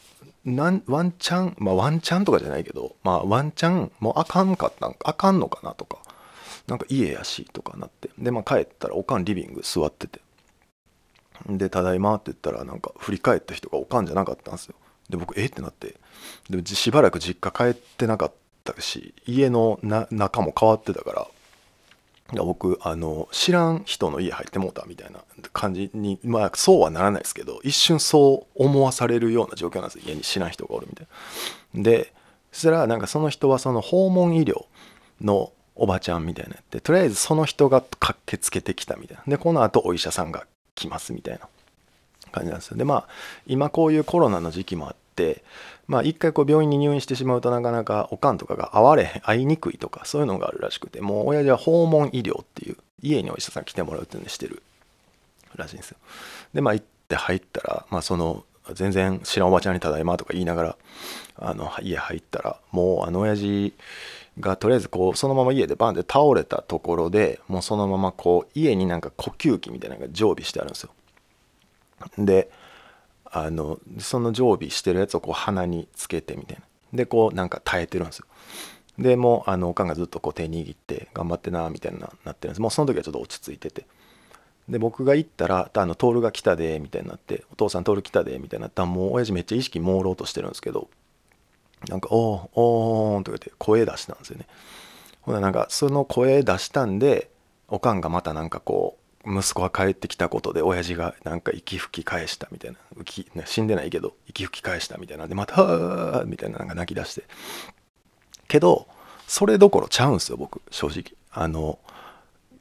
[0.46, 5.98] うなんワンチャンまあワンチャンとかじゃないけどまあワンチャンもうあかんかったんあかんのかなとか
[6.66, 8.10] なんか家やしとかなって。
[8.18, 10.20] でまあ帰ったらおかんリビング座ってて。
[11.46, 14.74] で「ただいま」って言ったらなんか振り返った人がおかんじゃなかったんですよ。
[15.08, 15.46] で僕え？
[15.46, 15.94] ってなって。
[16.50, 18.32] でしばらく実家帰ってなかっ
[18.64, 21.28] たし家の中も変わってたから
[22.34, 25.20] 僕あの知らん人の家入ってもうたみたいな
[25.52, 31.06] 感じにまあそうはならないですけど一瞬そう思わされるような状況なんです家に知らん人がおるみたい
[31.74, 31.82] な。
[31.82, 32.12] で
[32.52, 34.66] そしたらなんかその人はその訪問医療
[35.20, 39.22] のおばちゃんみたいなってとりあえずその人が駆けつけてきたみたいな。
[39.26, 41.48] でこのあとお医者さんが来ますみたいな
[42.30, 42.76] 感じなんですよ。
[42.76, 43.08] でまあ
[43.46, 45.42] 今こういうコロナの時期もあって
[45.88, 54.62] まあ一回こう病院に入院してしまうとなかなかおかんとかが会われ会いにくいとかそういうのがあるらしくてもう親父は訪問医療っていう家にお医者さん来てもらうっていうのにしてる
[55.56, 55.96] らしいんですよ。
[56.52, 60.76] でまあ行って入ったらまあその全然知らんおばちゃんにただいまとか言いながら
[61.36, 63.72] あの家入ったらもうあの親父
[64.40, 70.90] がとりあえずこうそのまま家でバンって倒れたところでもうそのままこう家になんか呼吸器みたいなのが常備してあるんですよ。
[72.18, 72.50] で
[73.30, 76.62] あのその常備してるやつをこう鼻につけてみたいな。
[76.92, 78.26] でこうなんか耐えてるんですよ。
[78.98, 82.60] でもうあのおかんがずっとこう手握って頑張ってなみたいななってるんです。
[82.60, 83.86] もうその時はちょっと落ち着いてて。
[84.68, 90.88] で僕が行ったら「あの徹が来たで」みたいになって「お父さん徹来たで」みたいになったらもう親父めっちゃ意識朦朧としてるんですけど
[91.88, 94.46] なんか「おーおーん」とか言って声出したんですよね。
[95.22, 97.30] ほななんかその声出したんで
[97.68, 105.26] おかんがまたなんかこう息子が帰ってきたことで親父がなんか息吹き返したみたいな死んでないけど息吹き返したみたいな。
[105.26, 107.24] んでまた「みたいななんか泣き出して。
[108.48, 108.88] けど
[109.26, 111.14] それどころちゃうんすよ僕正直。
[111.30, 111.78] あの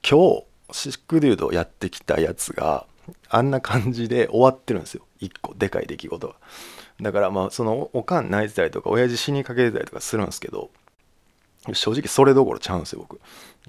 [0.07, 2.85] 今日シックデュードやってきたやつが
[3.29, 5.03] あんな感じで終わってるんですよ。
[5.19, 6.35] 一個でかい出来事が。
[7.01, 10.69] だからまあそのおかん泣いてたりとか親父死にかけてたりとかするんですけど
[11.73, 13.21] 正直それどころちゃうんですよ僕。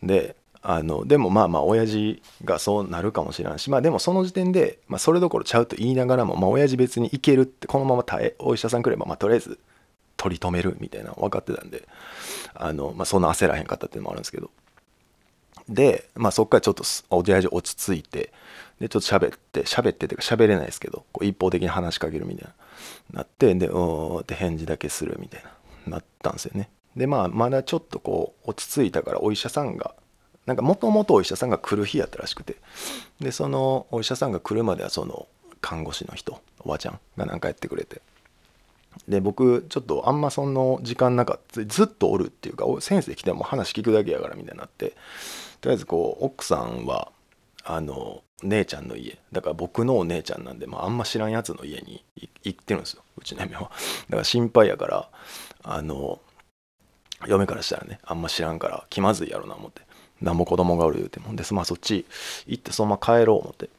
[0.02, 9.58] であのでもまあまあ親父がそうなるかもしれないしまあでもその時点で、まあ、それどころちゃうと言いながらもまあ親父別にいけるってこのまま耐えお医者さん来ればまあとりあえず
[10.16, 11.86] 取り留めるみたいなの分かってたんで
[12.54, 14.50] あの、まあ、そんな焦らへんかったっていうのもあるんですけど。
[15.68, 18.32] で、まあ、そっからちょっと親父落ち着いて
[18.80, 22.48] でちょっと喋って喋ってってか喋れないですけどこう一方的に話しかけるみたい
[23.12, 25.50] ななってで「うん」って返事だけするみたいな
[25.96, 26.70] なったんですよね。
[26.96, 29.94] でまあまだちょっとこう落ち着いたからお医者さんが
[30.48, 32.56] なんかもともとお医者さんが来る日やったらしくて。
[33.20, 35.28] でそのお医者さんが来るまではその
[35.60, 38.00] 看護師の人おばちゃんがなんかやってくれて。
[39.06, 41.62] で僕ちょっとあんまその時間なかった。
[41.66, 44.94] ずっとおるっていうか先生来ても話聞くだけやからみたいになって。
[45.60, 47.12] とりあえずこう奥さんは
[47.64, 49.18] あの姉ちゃんの家。
[49.32, 52.02] だから僕のお姉ちゃんなんで、まあ、あんま知らんやつの家に
[52.42, 53.02] 行ってるんですよ。
[53.18, 53.60] うちの嫁は。
[53.62, 55.10] だから心配やから
[55.62, 56.20] あの
[57.26, 59.87] 嫁からしたらねあんま知らんから気まずいやろな思って。
[60.20, 61.54] 何も子供がおる言うてもんです。
[61.54, 62.06] まあそっち
[62.46, 63.70] 行ってそのまま帰ろう思って。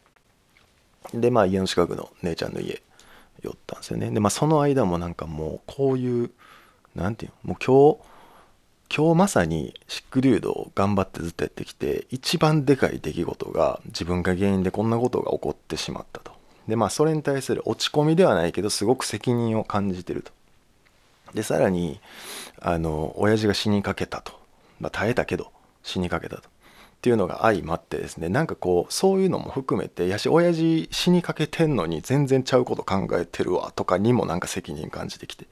[1.13, 2.81] でまあ家の近くの姉ちゃんの家
[3.41, 4.11] 寄ったんですよね。
[4.11, 6.31] でまあその間もなんかもうこういう
[6.95, 8.09] 何て言うのもう今日
[8.95, 16.31] 今日まさにシックリュードを頑張ってずっとやってきて一番でかい出来事が自分が原因でこんなことが起こってしまったと。
[16.67, 20.31] でまあそれに対する落ち込みではないけどすごく責任を感じてると。
[21.33, 21.99] でさらに
[22.59, 24.33] あの親父が死にかけたと、
[24.79, 25.51] まあ、耐えたけど。
[25.89, 26.43] 死にかけたと。
[26.47, 35.45] っていうのが相まってですねなんかこうそういうのも含めてやし親父死にかけてんのに全然ちゃうこと考えてるわとかにもなんか責任感じてきて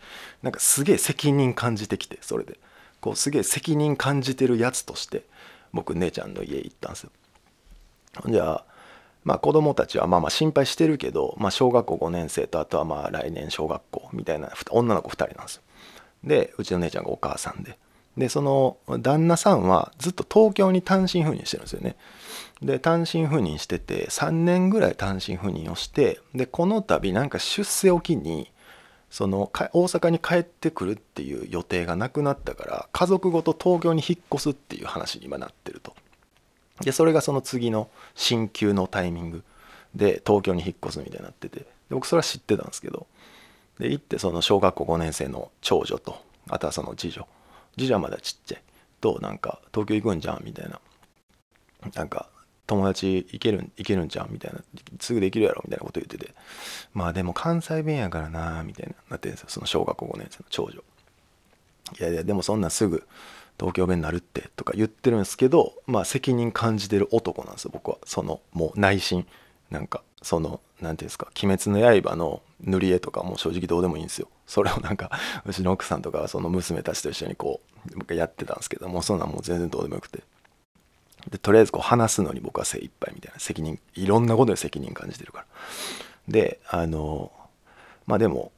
[0.43, 2.59] なんかすげえ責任感じてきてそれで。
[2.99, 5.23] こうすげえ責任感じてるやつとして
[5.73, 7.11] 僕姉ちゃんの家行ったんですよ。
[8.27, 8.65] じゃあ
[9.23, 15.61] まあ子供たちはまあまあ心配してるけど、まあ、小学校5年生とあとはまあ来年小学校みたいな女の子2人なんですよ。
[16.23, 17.77] でうちの姉ちゃんがお母さんで。
[18.17, 21.95] でその旦那さんはずっと東京に単身赴任してるんですよね。
[22.61, 28.51] で単身赴任してて3年ぐらい単身赴任をしてでこの度なんか出世を機に
[29.11, 35.95] その大阪に帰ってくるっていう予定がなくなったから家族ごと東京に引っ越すっていう話に今なってると。
[36.81, 39.43] でそれがその次の進級のタイミング
[39.95, 41.59] で東京に引っ越すみたいになってて。
[41.59, 43.05] で僕それは知ってたんですけど。
[43.79, 47.27] で行ってその小学校5年生の長女とあとはその次女
[47.77, 48.61] 次女はまだちっちゃい
[49.01, 50.79] となんか東京行くんじゃんみたいな。
[51.93, 52.27] なんか
[52.65, 54.59] 友達行けるん行けるんじゃんみたいな
[54.99, 56.33] すぐできるやろみたいなこと言ってて
[56.93, 59.49] まあでも関西弁やからなみたいななってるんですよ。
[59.49, 60.83] その小学校5年生の長女
[61.99, 63.07] いやいやでもそんなすぐ
[63.57, 67.97] 東京弁になるってとか言ってるんですけどまあ責任感じてる男なんですよ僕は。
[68.05, 69.25] そのもう内心。
[69.69, 74.29] なんかその何ていうんですか「鬼滅の刃」の塗り絵とかも正直どうでもいいんですよ。
[74.45, 75.11] それをなんか
[75.45, 77.61] うちの奥さんとかその娘たちと一緒にこ
[78.09, 80.23] うやってたんですけどもうそんなんもう全然どうでもよくて。
[81.29, 85.45] でとりあえずこう話すのに僕は精一杯みたいな責任いろんなことで責任感じてるから。
[86.27, 87.31] であの
[88.05, 88.51] まあでも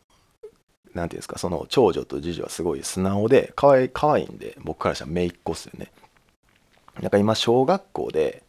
[0.93, 5.91] 何ていうんですかその長女と次女はすごい素直で可愛い可愛いんで僕からしたら姪っ子っすよね。
[7.01, 8.43] なんか今小学校で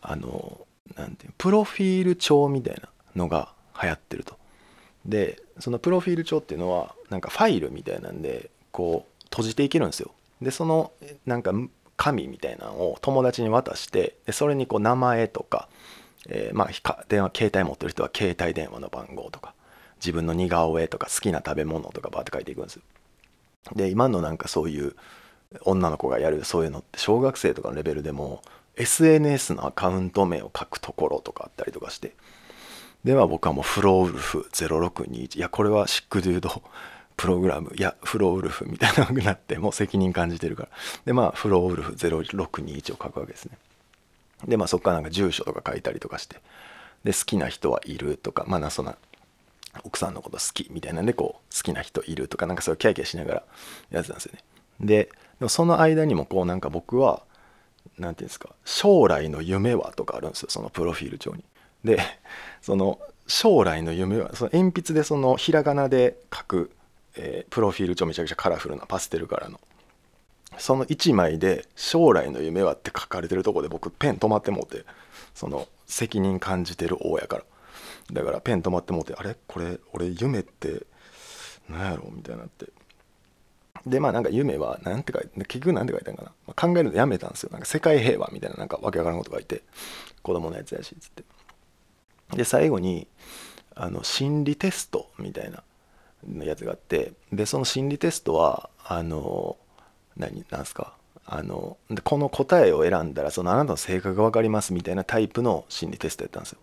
[0.00, 4.38] あのなんていうプロフィール帳みたいなのが流行ってると。
[5.06, 10.10] でそのプロフィール帳っていうのはなんかファイルみたいなんでこう閉じていけるんですよ。
[10.42, 10.92] でその
[11.24, 11.52] なんか
[11.96, 15.68] 紙みたいなのを友達に渡してでそれにこう名前とか、
[16.28, 19.54] えー、まあ電話携帯持ってる人は携帯電話の番号とか
[19.96, 22.82] 自分の似顔絵とか好きな食べ物とかバーって書いていくんですよ。
[23.74, 24.94] で今のなんかそういう
[25.62, 28.42] 女の子がやるそういうのって小学生とかのレベルでも
[28.76, 32.14] SNS のアカウント名を書くところとかあったりとかして
[33.06, 36.60] では僕はもうフローウルフ0621いやこれはシックデュード
[37.16, 37.72] プログラム。
[37.76, 40.68] いやフローウルフみたいなのになってもう責任感じてるから。
[41.04, 43.56] でまあフローウルフ0621を書くわけですね。
[44.48, 46.42] でまあそこからなんか住所とか書いたりとかして。
[47.04, 48.96] で好きな人はいるとかまあなそんな
[49.84, 53.42] 奥さんのこと好きみたいなんでこう好きな人いるとかなんかそういうキャイキャイしながら
[53.90, 54.40] やってたんですよね。
[54.80, 57.22] ででその間にもこうなんか僕は
[57.98, 60.48] 何て言うんですか将来の夢はとかあるんですよ。
[60.50, 61.44] そのプロフィール帳に。
[61.84, 62.00] で
[62.66, 62.98] その
[63.28, 66.70] 将来の夢はその鉛筆でそのひらがなで書く
[67.18, 69.58] えー、プロフィール帳めちゃくちゃカラフルなパステル柄の。
[70.58, 74.84] その1枚で「将来の夢は」って書かれてるとこで僕ペン止まってもうて
[75.34, 77.44] その責任感じてる大やから。
[78.12, 79.34] だからペン止まってもうてあれ？
[79.46, 80.82] これ俺夢って
[81.70, 82.10] 何やろ？
[82.10, 82.66] みたいになって。
[83.86, 87.50] でまあなんか夢は何て書いて結局何て書いてんかな、まあ、考えるのやめたんですよ。
[87.50, 89.62] なんか世界平和みたいななんかわけわからんこと書いて
[90.22, 91.24] 子供のやつやしっつって。
[92.32, 93.06] で最後に
[93.74, 95.62] あの心理テストみたいな
[96.26, 99.56] のやつがあってでその心理テストはあの
[100.16, 100.94] 何なんすか
[101.26, 106.58] あのこの答えを選んだらそのあなたの性格が分かりますみたいなタイプの心理テストやったんですよ。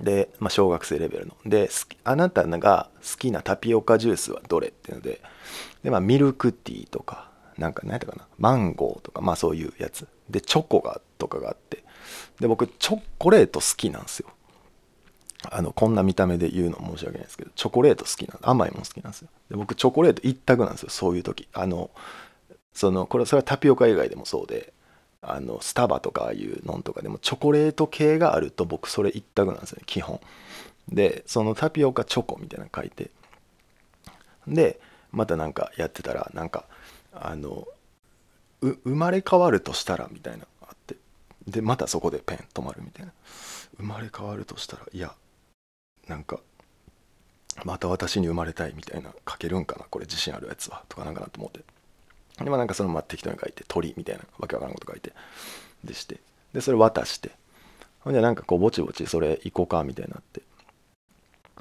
[0.00, 1.34] で、まあ、小学生レベルの。
[1.44, 1.68] で
[2.04, 5.20] あなたが好きなタピオカジュースはどれっていうので
[5.82, 11.84] で、まあ、ミルクティーとかなんか何やったかなマンゴーとかまあそういうやつでチョコがとかがあって
[12.38, 14.28] で僕チョコレート好きなんですよ
[15.44, 19.28] あのこんな見た目で言うの申し訳ないですけどチョコレート好きなん甘いもん好きなんですよ。
[19.50, 21.48] で僕チョコレート一択なんですよそういう時。
[21.52, 21.90] あの
[22.72, 24.72] そのこれそれはタピオカ以外でもそうで
[25.20, 30.20] あのスタバとかああいうのんとかでもチョコレート系があると僕それ一択なんですよね基本。
[30.88, 33.10] でそのタピオカチョコみたいなの書いて。
[34.48, 34.80] で
[35.12, 36.64] またなんかやってたらなんか
[37.12, 37.66] あの
[38.60, 40.96] 生まれ変わるとしたらみたいなのがあって。
[41.46, 43.12] でまたそこでペン止まるみたいな。
[43.76, 45.14] 生まれ変わるとしたらいや
[46.08, 46.40] なんか
[47.64, 51.60] また私に生まれたいみたいな書けるんかなこれ自信あるやつはとかなんかなと思って。
[52.42, 55.12] でまあなんかそのまま適当に書いて鳥みたいなわけわからんこと書いて
[55.84, 56.18] でして。
[56.52, 57.32] でそれ渡して。
[58.00, 60.42] ほんでなんかこうぼちぼちそれ行こうかみたいになって。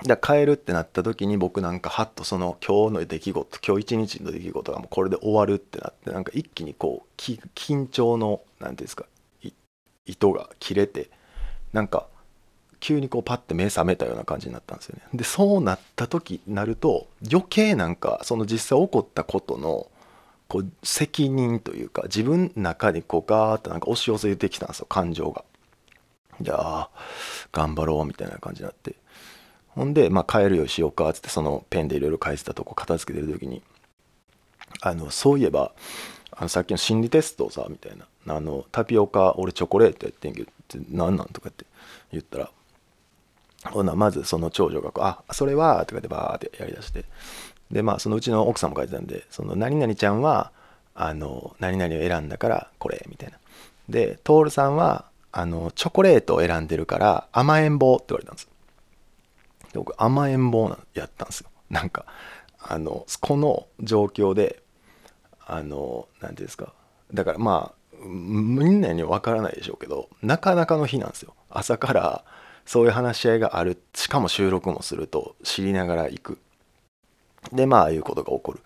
[0.04, 9.06] で帰るってなった時に僕なんかはっとその今日の出来事今日一日の出来事がもうこれで終わるってなってなんか一気にこう緊張の何ていうんですか
[10.06, 11.10] 糸が切れて
[11.74, 12.08] なんか
[12.80, 15.04] 急にこうパッて目覚めたような感じになったんですよね。
[15.14, 19.90] でそうなった時になると余計なんかその実際起こったことの
[20.48, 25.44] こう責任というか自分の中にこうガーッとなんか押し寄せてきたんですよ感情が。
[26.40, 26.90] じゃあ
[27.52, 28.96] 頑張ろうみたいな感じになって
[29.70, 33.64] ほんでまあ帰るようにしようかっつってそのペンでいろいろ返したとこ片付けてる時に
[34.82, 35.72] あのそういえば
[36.32, 41.66] あのさっきの心理テストさみたいなあのタピオカ俺チョコレートやってんけどって何なんとかって
[42.12, 42.52] 言ったら
[43.66, 47.06] ほなまずその長女がこう「あそれは」とかでバーってやりだして。
[47.72, 50.52] でまあそのうちの奥さんも書いてたんでその何々ちゃんは
[50.96, 53.38] あの何々を選んだからこれみたいな。
[53.90, 58.48] で徹さんはあのチョコレートを選んでるから甘えん坊って言われたんです
[59.74, 61.50] で僕甘えん坊なやったんですよ。
[61.70, 62.06] なんか
[62.60, 64.62] あのこの状況で
[65.46, 66.74] あの何ていうんですか。
[67.14, 71.34] だからまあみんなにわからないでしょうけどなかなかの日なんですよ。
[71.50, 72.24] 朝から
[72.68, 73.82] そういう話し合いがある。
[73.96, 76.40] しかも収録もすると知りながら行く。
[77.52, 78.60] でまあああいうことが起こる。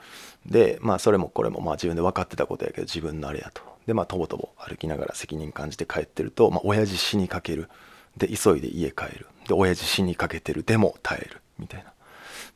[0.46, 3.62] でまあそれもこれもまあ自分で分かってたことやけど自分のあれやと。
[3.86, 7.70] でまあとぼとぼ歩きながら責任感じて帰ってると、まあ、親父死にかける。
[8.18, 9.28] で急いで家帰る。
[9.48, 10.64] で親父死にかけてる。
[10.64, 11.42] でも耐える。
[11.60, 11.94] みたいな。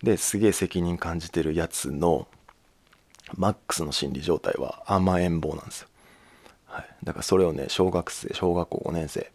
[0.03, 2.27] ですげえ責任感じてるやつの
[3.37, 5.87] マックスの心理状態は甘えん坊なんですよ、
[6.67, 9.31] はい、だからそれをね小学生小学校5年生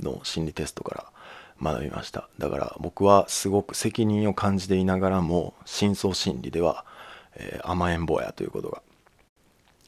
[0.00, 1.06] の心理テストから
[1.60, 2.28] 学びました。
[2.38, 6.84] だから僕はすごく責任を感じていながらも深層心理では、
[7.34, 8.82] えー、甘えん坊やということが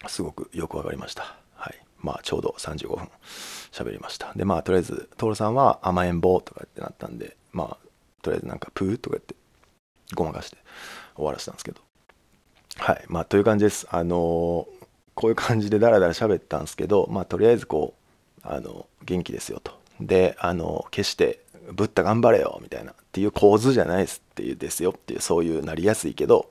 [0.08, 1.36] すごくよく分かりました。
[1.54, 1.74] はい。
[1.98, 3.08] まあちょうど35分
[3.72, 4.32] 喋りました。
[4.34, 7.86] でまあとりあえず徹さんは甘えん坊とかってなったんでまあ
[8.22, 9.34] とりあえずなんかプーとか言って
[10.14, 10.58] ごまかして
[11.16, 11.80] 終わらせたんですけど。
[12.76, 13.04] はい。
[13.08, 13.86] まあという感じです。
[13.90, 14.20] あのー、
[15.14, 18.04] こういう感じでダラダラ喋ったんですけどまあとりあえずこう
[18.42, 19.72] あの元気ですよと。
[20.00, 26.50] であの決してブッダ頑張れよみたいなっていう構図じゃないですっていうですよっていうそういうなりやすいけど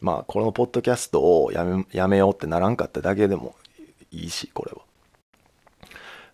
[0.00, 3.54] まあこのポッドキャストをやめやめようってならんかっただけでも
[4.10, 4.82] いいしこれは。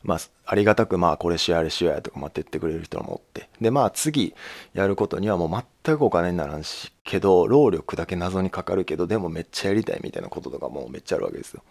[0.02, 3.48] まあありがたくまあこれしようあれしようやとか待ってってくれる人もおって。
[3.60, 4.34] でまあ次
[4.74, 11.62] やることにはもう全くお金にならんしけど労力だけ謎にかかるけどでもめっちゃやりたいみたいなこととかもめっちゃあるわけですよ。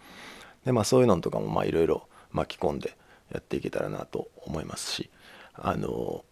[0.64, 2.96] でまあそういうのとかもまあいろいろ巻き込んで
[3.30, 5.10] やっていけたらなと思いますし
[5.54, 6.24] あの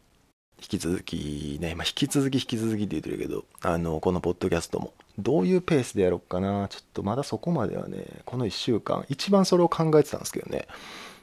[0.63, 6.69] 引き続きね、まあ、引き続き引き続きって言ってるけど、あの、このポッドキャストも、どういうペースでやろうかな。
[6.69, 10.67] ちょっとまだそこまではね、この1週間、一番それを考えてたんですけどね。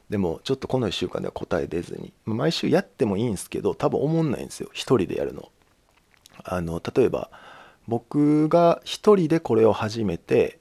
[0.10, 4.70] でも、ちょっとこの1週間では答え出ずに、毎週やってもいいんですけど、多分思んないんですよ。
[4.74, 5.52] 一人でやるの。
[6.44, 7.30] あの、例えば、
[7.88, 10.60] 僕が一人でこれを始めて、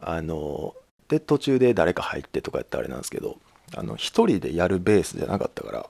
[0.00, 0.74] あの、
[1.08, 3.38] で、途中で誰か入ってとかやったらあれなんですけど、
[3.74, 5.86] あの、一人でやるベースじゃなかったから、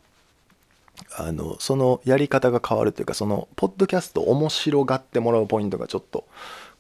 [1.17, 6.27] あのそのやり方が変わるというかそのポッドキャスト面白がってもらうポイントがちょっと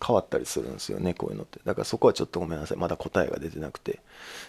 [0.04, 1.60] 変わったりするんですよねこういうのって。
[1.64, 2.78] だからそこはちょっとごめんなさい。
[2.78, 4.00] まだ答えが出てなくて。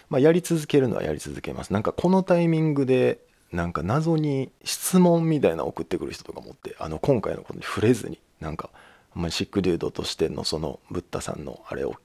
[0.08, 1.72] まあやり続けるのはやり続けます。
[1.72, 3.18] なんかこのタイミングで
[3.52, 8.70] なんか謎に質問みたいな送ってくる人とかもってあの今回のことに触れずになんか
[9.14, 11.96] まシックデュードとしてのそのブッダさんのあれを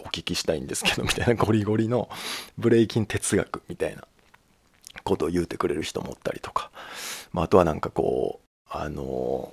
[0.00, 2.08] お聞きしたいんですけどみたいなゴリゴリの
[2.56, 4.04] ブレイキン哲学みたいな
[5.08, 6.70] ことを言うてくれる人もおったりとか、
[7.32, 9.52] まあ、あとはなんかこうあの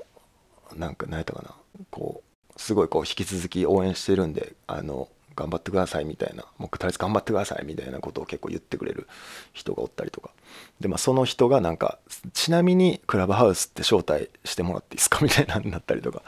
[0.75, 1.55] なんか何やったかな。
[1.89, 6.45] こうすごいこう引き続き応援してるんであの頑張ってくださいみたいな。
[6.57, 9.07] もうとりあえず頑張ってくださいみたいなことを結構言ってくれる
[9.51, 10.29] 人がおったりとか。
[10.79, 11.99] でまあその人がなんか
[12.33, 15.19] ちなみにクラブハウスって招待してもらっていいですか？
[15.21, 16.23] みたいなになったりとか。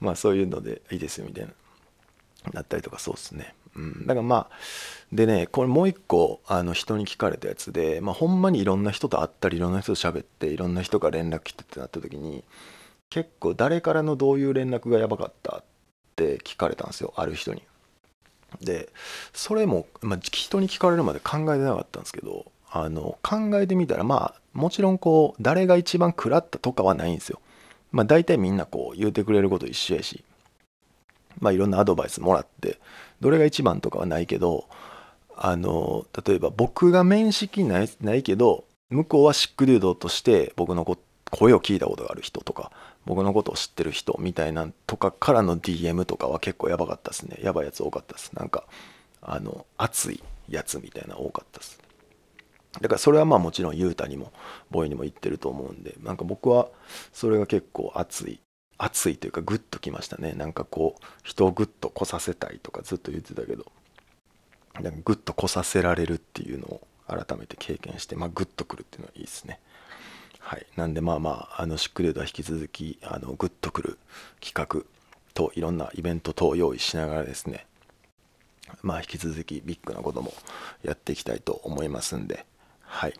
[0.00, 1.52] まあそういうのでいいですよみたいな
[2.52, 3.00] なったりとか。
[3.00, 3.54] そうっすね。
[3.74, 4.50] うん、だからまあ
[5.12, 12.44] でねこれもう一個あの人に聞かれたやつで、まあ、ほんまにいろんな人と会ったりいろんな人と喋っていろんな人から連絡来てってなった時に
[13.10, 15.64] 結構誰からのどういう連絡がやばかったっ
[16.16, 17.62] て聞かれたんですよある人に。
[18.60, 18.90] で
[19.32, 27.40] それも、まあ、人に聞かれるまで考えてなかったんですけどあの考えてみたらまあもちろんこう誰が一番食らったとかはないんですよ。
[27.90, 30.24] まあ大体みんなこう言うてくれること一緒やし
[31.38, 32.78] まあいろんなアドバイスもらって
[33.22, 34.68] どれが一番とかはないけど
[35.36, 40.84] あの例えば僕が面識ないないけど向こうはシックデュードとして僕の
[41.30, 42.72] 声を聞いたことがある人とか
[43.06, 47.38] 僕のことを知ってる人みたいなんとかからの DM とかは結構やばかったですね。
[47.42, 48.32] やばいやつ多かったです。
[48.34, 48.64] なんか
[49.22, 51.80] あの熱いやつみたいな多かったです。
[52.80, 54.32] だからそれはまあもちろん雄太にも
[54.70, 56.68] ボーイにも言ってると思うんでなんか僕は
[57.12, 58.40] それが結構熱い。
[58.78, 60.32] 熱いというかグッときましたね。
[60.32, 63.70] なんかこう人をグッと来させたいとかずっと言ってたけど。
[64.80, 69.60] なんかグッと来させられるっていうのを改めて経験して、まあ、グッとくるっていうのはいいですね。
[70.38, 70.66] はい。
[70.76, 73.98] なんでまあまああのシックデードは引き続きあのグッとくる
[74.40, 74.84] 企画
[75.34, 77.66] といろんなイベント等を用意しながらですね。
[78.82, 80.32] まあ引き続きビッグなことも
[80.82, 82.46] やっていきたいと思いますんで。
[82.80, 83.14] はい。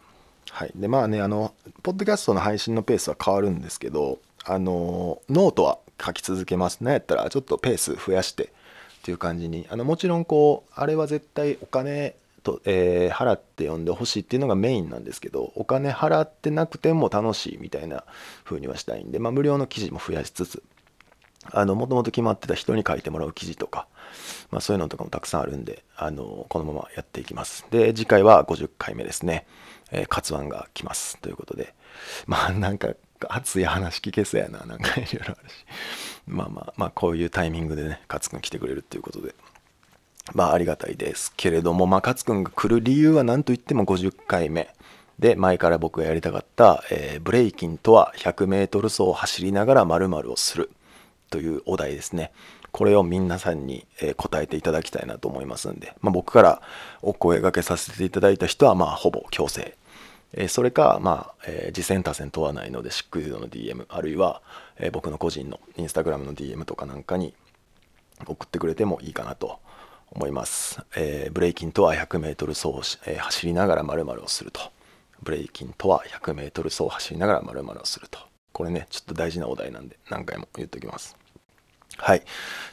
[0.51, 0.73] はい。
[0.75, 8.49] でまあねあのポッドキャストの配信のペースは変わるんですけどあのノートは書き続けますなんやったらちょっとペース増やしてっ
[9.03, 9.67] ていう感じに。
[9.71, 18.05] あのもちろんこうあれは絶対お金と、えー、払って読んでほしいっていうのがメインなんですけどお金払ってなくても楽しいみたいな
[18.45, 20.63] 風にはしたいんで、まあ、無料の記事も増やしつつ
[21.51, 23.87] あのもともと決まってた人に書いてもらう記事とか、
[24.51, 27.67] まあ、そういうのとかもたくさんあるんであのこのままやっていきます。
[27.71, 29.47] で次回は50回目ですね、
[29.91, 31.75] えー、活案が来ますということで。
[32.27, 32.89] まあなんか
[33.31, 34.65] 熱い話聞けそうやな。
[34.67, 35.65] なんかいろいろあるし。
[36.27, 39.35] まあまあまあこういうタイミングでね勝くん来てくれるっていうことで。
[40.35, 44.75] まあありがたいですけれどもまあ勝くんが来る理由は何といっても50回目。
[45.19, 50.71] で前から僕がやりたかった、えー、ブレイキンとは 100m 走を走りながら〇〇をする。
[51.33, 52.31] というお題ですね。
[52.73, 56.63] これを皆さんに、答えていただきたいなと思いますんで、まあ、僕から
[57.03, 59.77] お声がけさせていただいた人はまあほぼ強制
[60.35, 64.43] えそれか、まあ、えー、次戦多戦問わないので、シックデュードの DM、あるいは、
[64.79, 67.35] え、僕の個人のインスタグラムの DM とかなんかに
[68.27, 69.61] 送ってくれてもいいかなと
[70.11, 70.81] 思います。
[70.97, 74.61] えー、ブレイキンとは 100m 走、えー、走りながら〇〇をすると。
[75.23, 78.19] ブレイキンとは 100m 走走りながら〇〇をすると。
[78.53, 81.17] これね、ちょっと大事なお題なんで何回も言っておきます。
[81.97, 82.23] はい。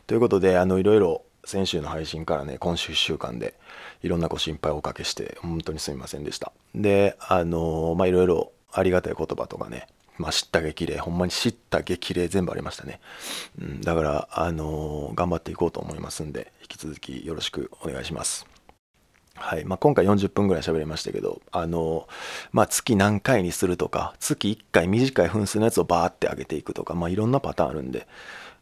[0.08, 3.54] ということで、あの、いろいろ先週の配信からね、今週1週間で
[4.02, 6.52] いろんなご心配をおかけして、本当にすみませんでした。
[6.74, 9.88] で、あのまあ、いろいろありがたい言葉とかね、
[10.18, 13.00] まあ、知った激励、ほんまに知った激励全部ありましたね。
[13.60, 18.46] うん、だから、あの頑張っていこうと思いますんで、引き続きよろしくお願いします。
[19.36, 22.08] はいまあ、今回40分ぐらい喋りましたけど、あの
[22.52, 28.06] まあ、月何回にするとか、月1回短い分数のやつをバーって上げていくとか、まあ、いろんなパターンあるんで、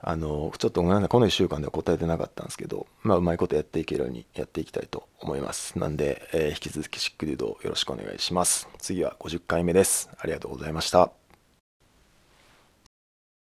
[0.10, 1.10] あのちょっとごめんなさい。
[1.10, 5.78] この1週間では答えてなかったんですけど、まあ、うまいことやっていけるようにやっていきたいと思います。
[5.78, 8.70] なんで、えー、引き続きシックデュードよろしくお願いします。
[8.78, 10.10] 次は50回目です。
[10.18, 11.17] ありがとうございました。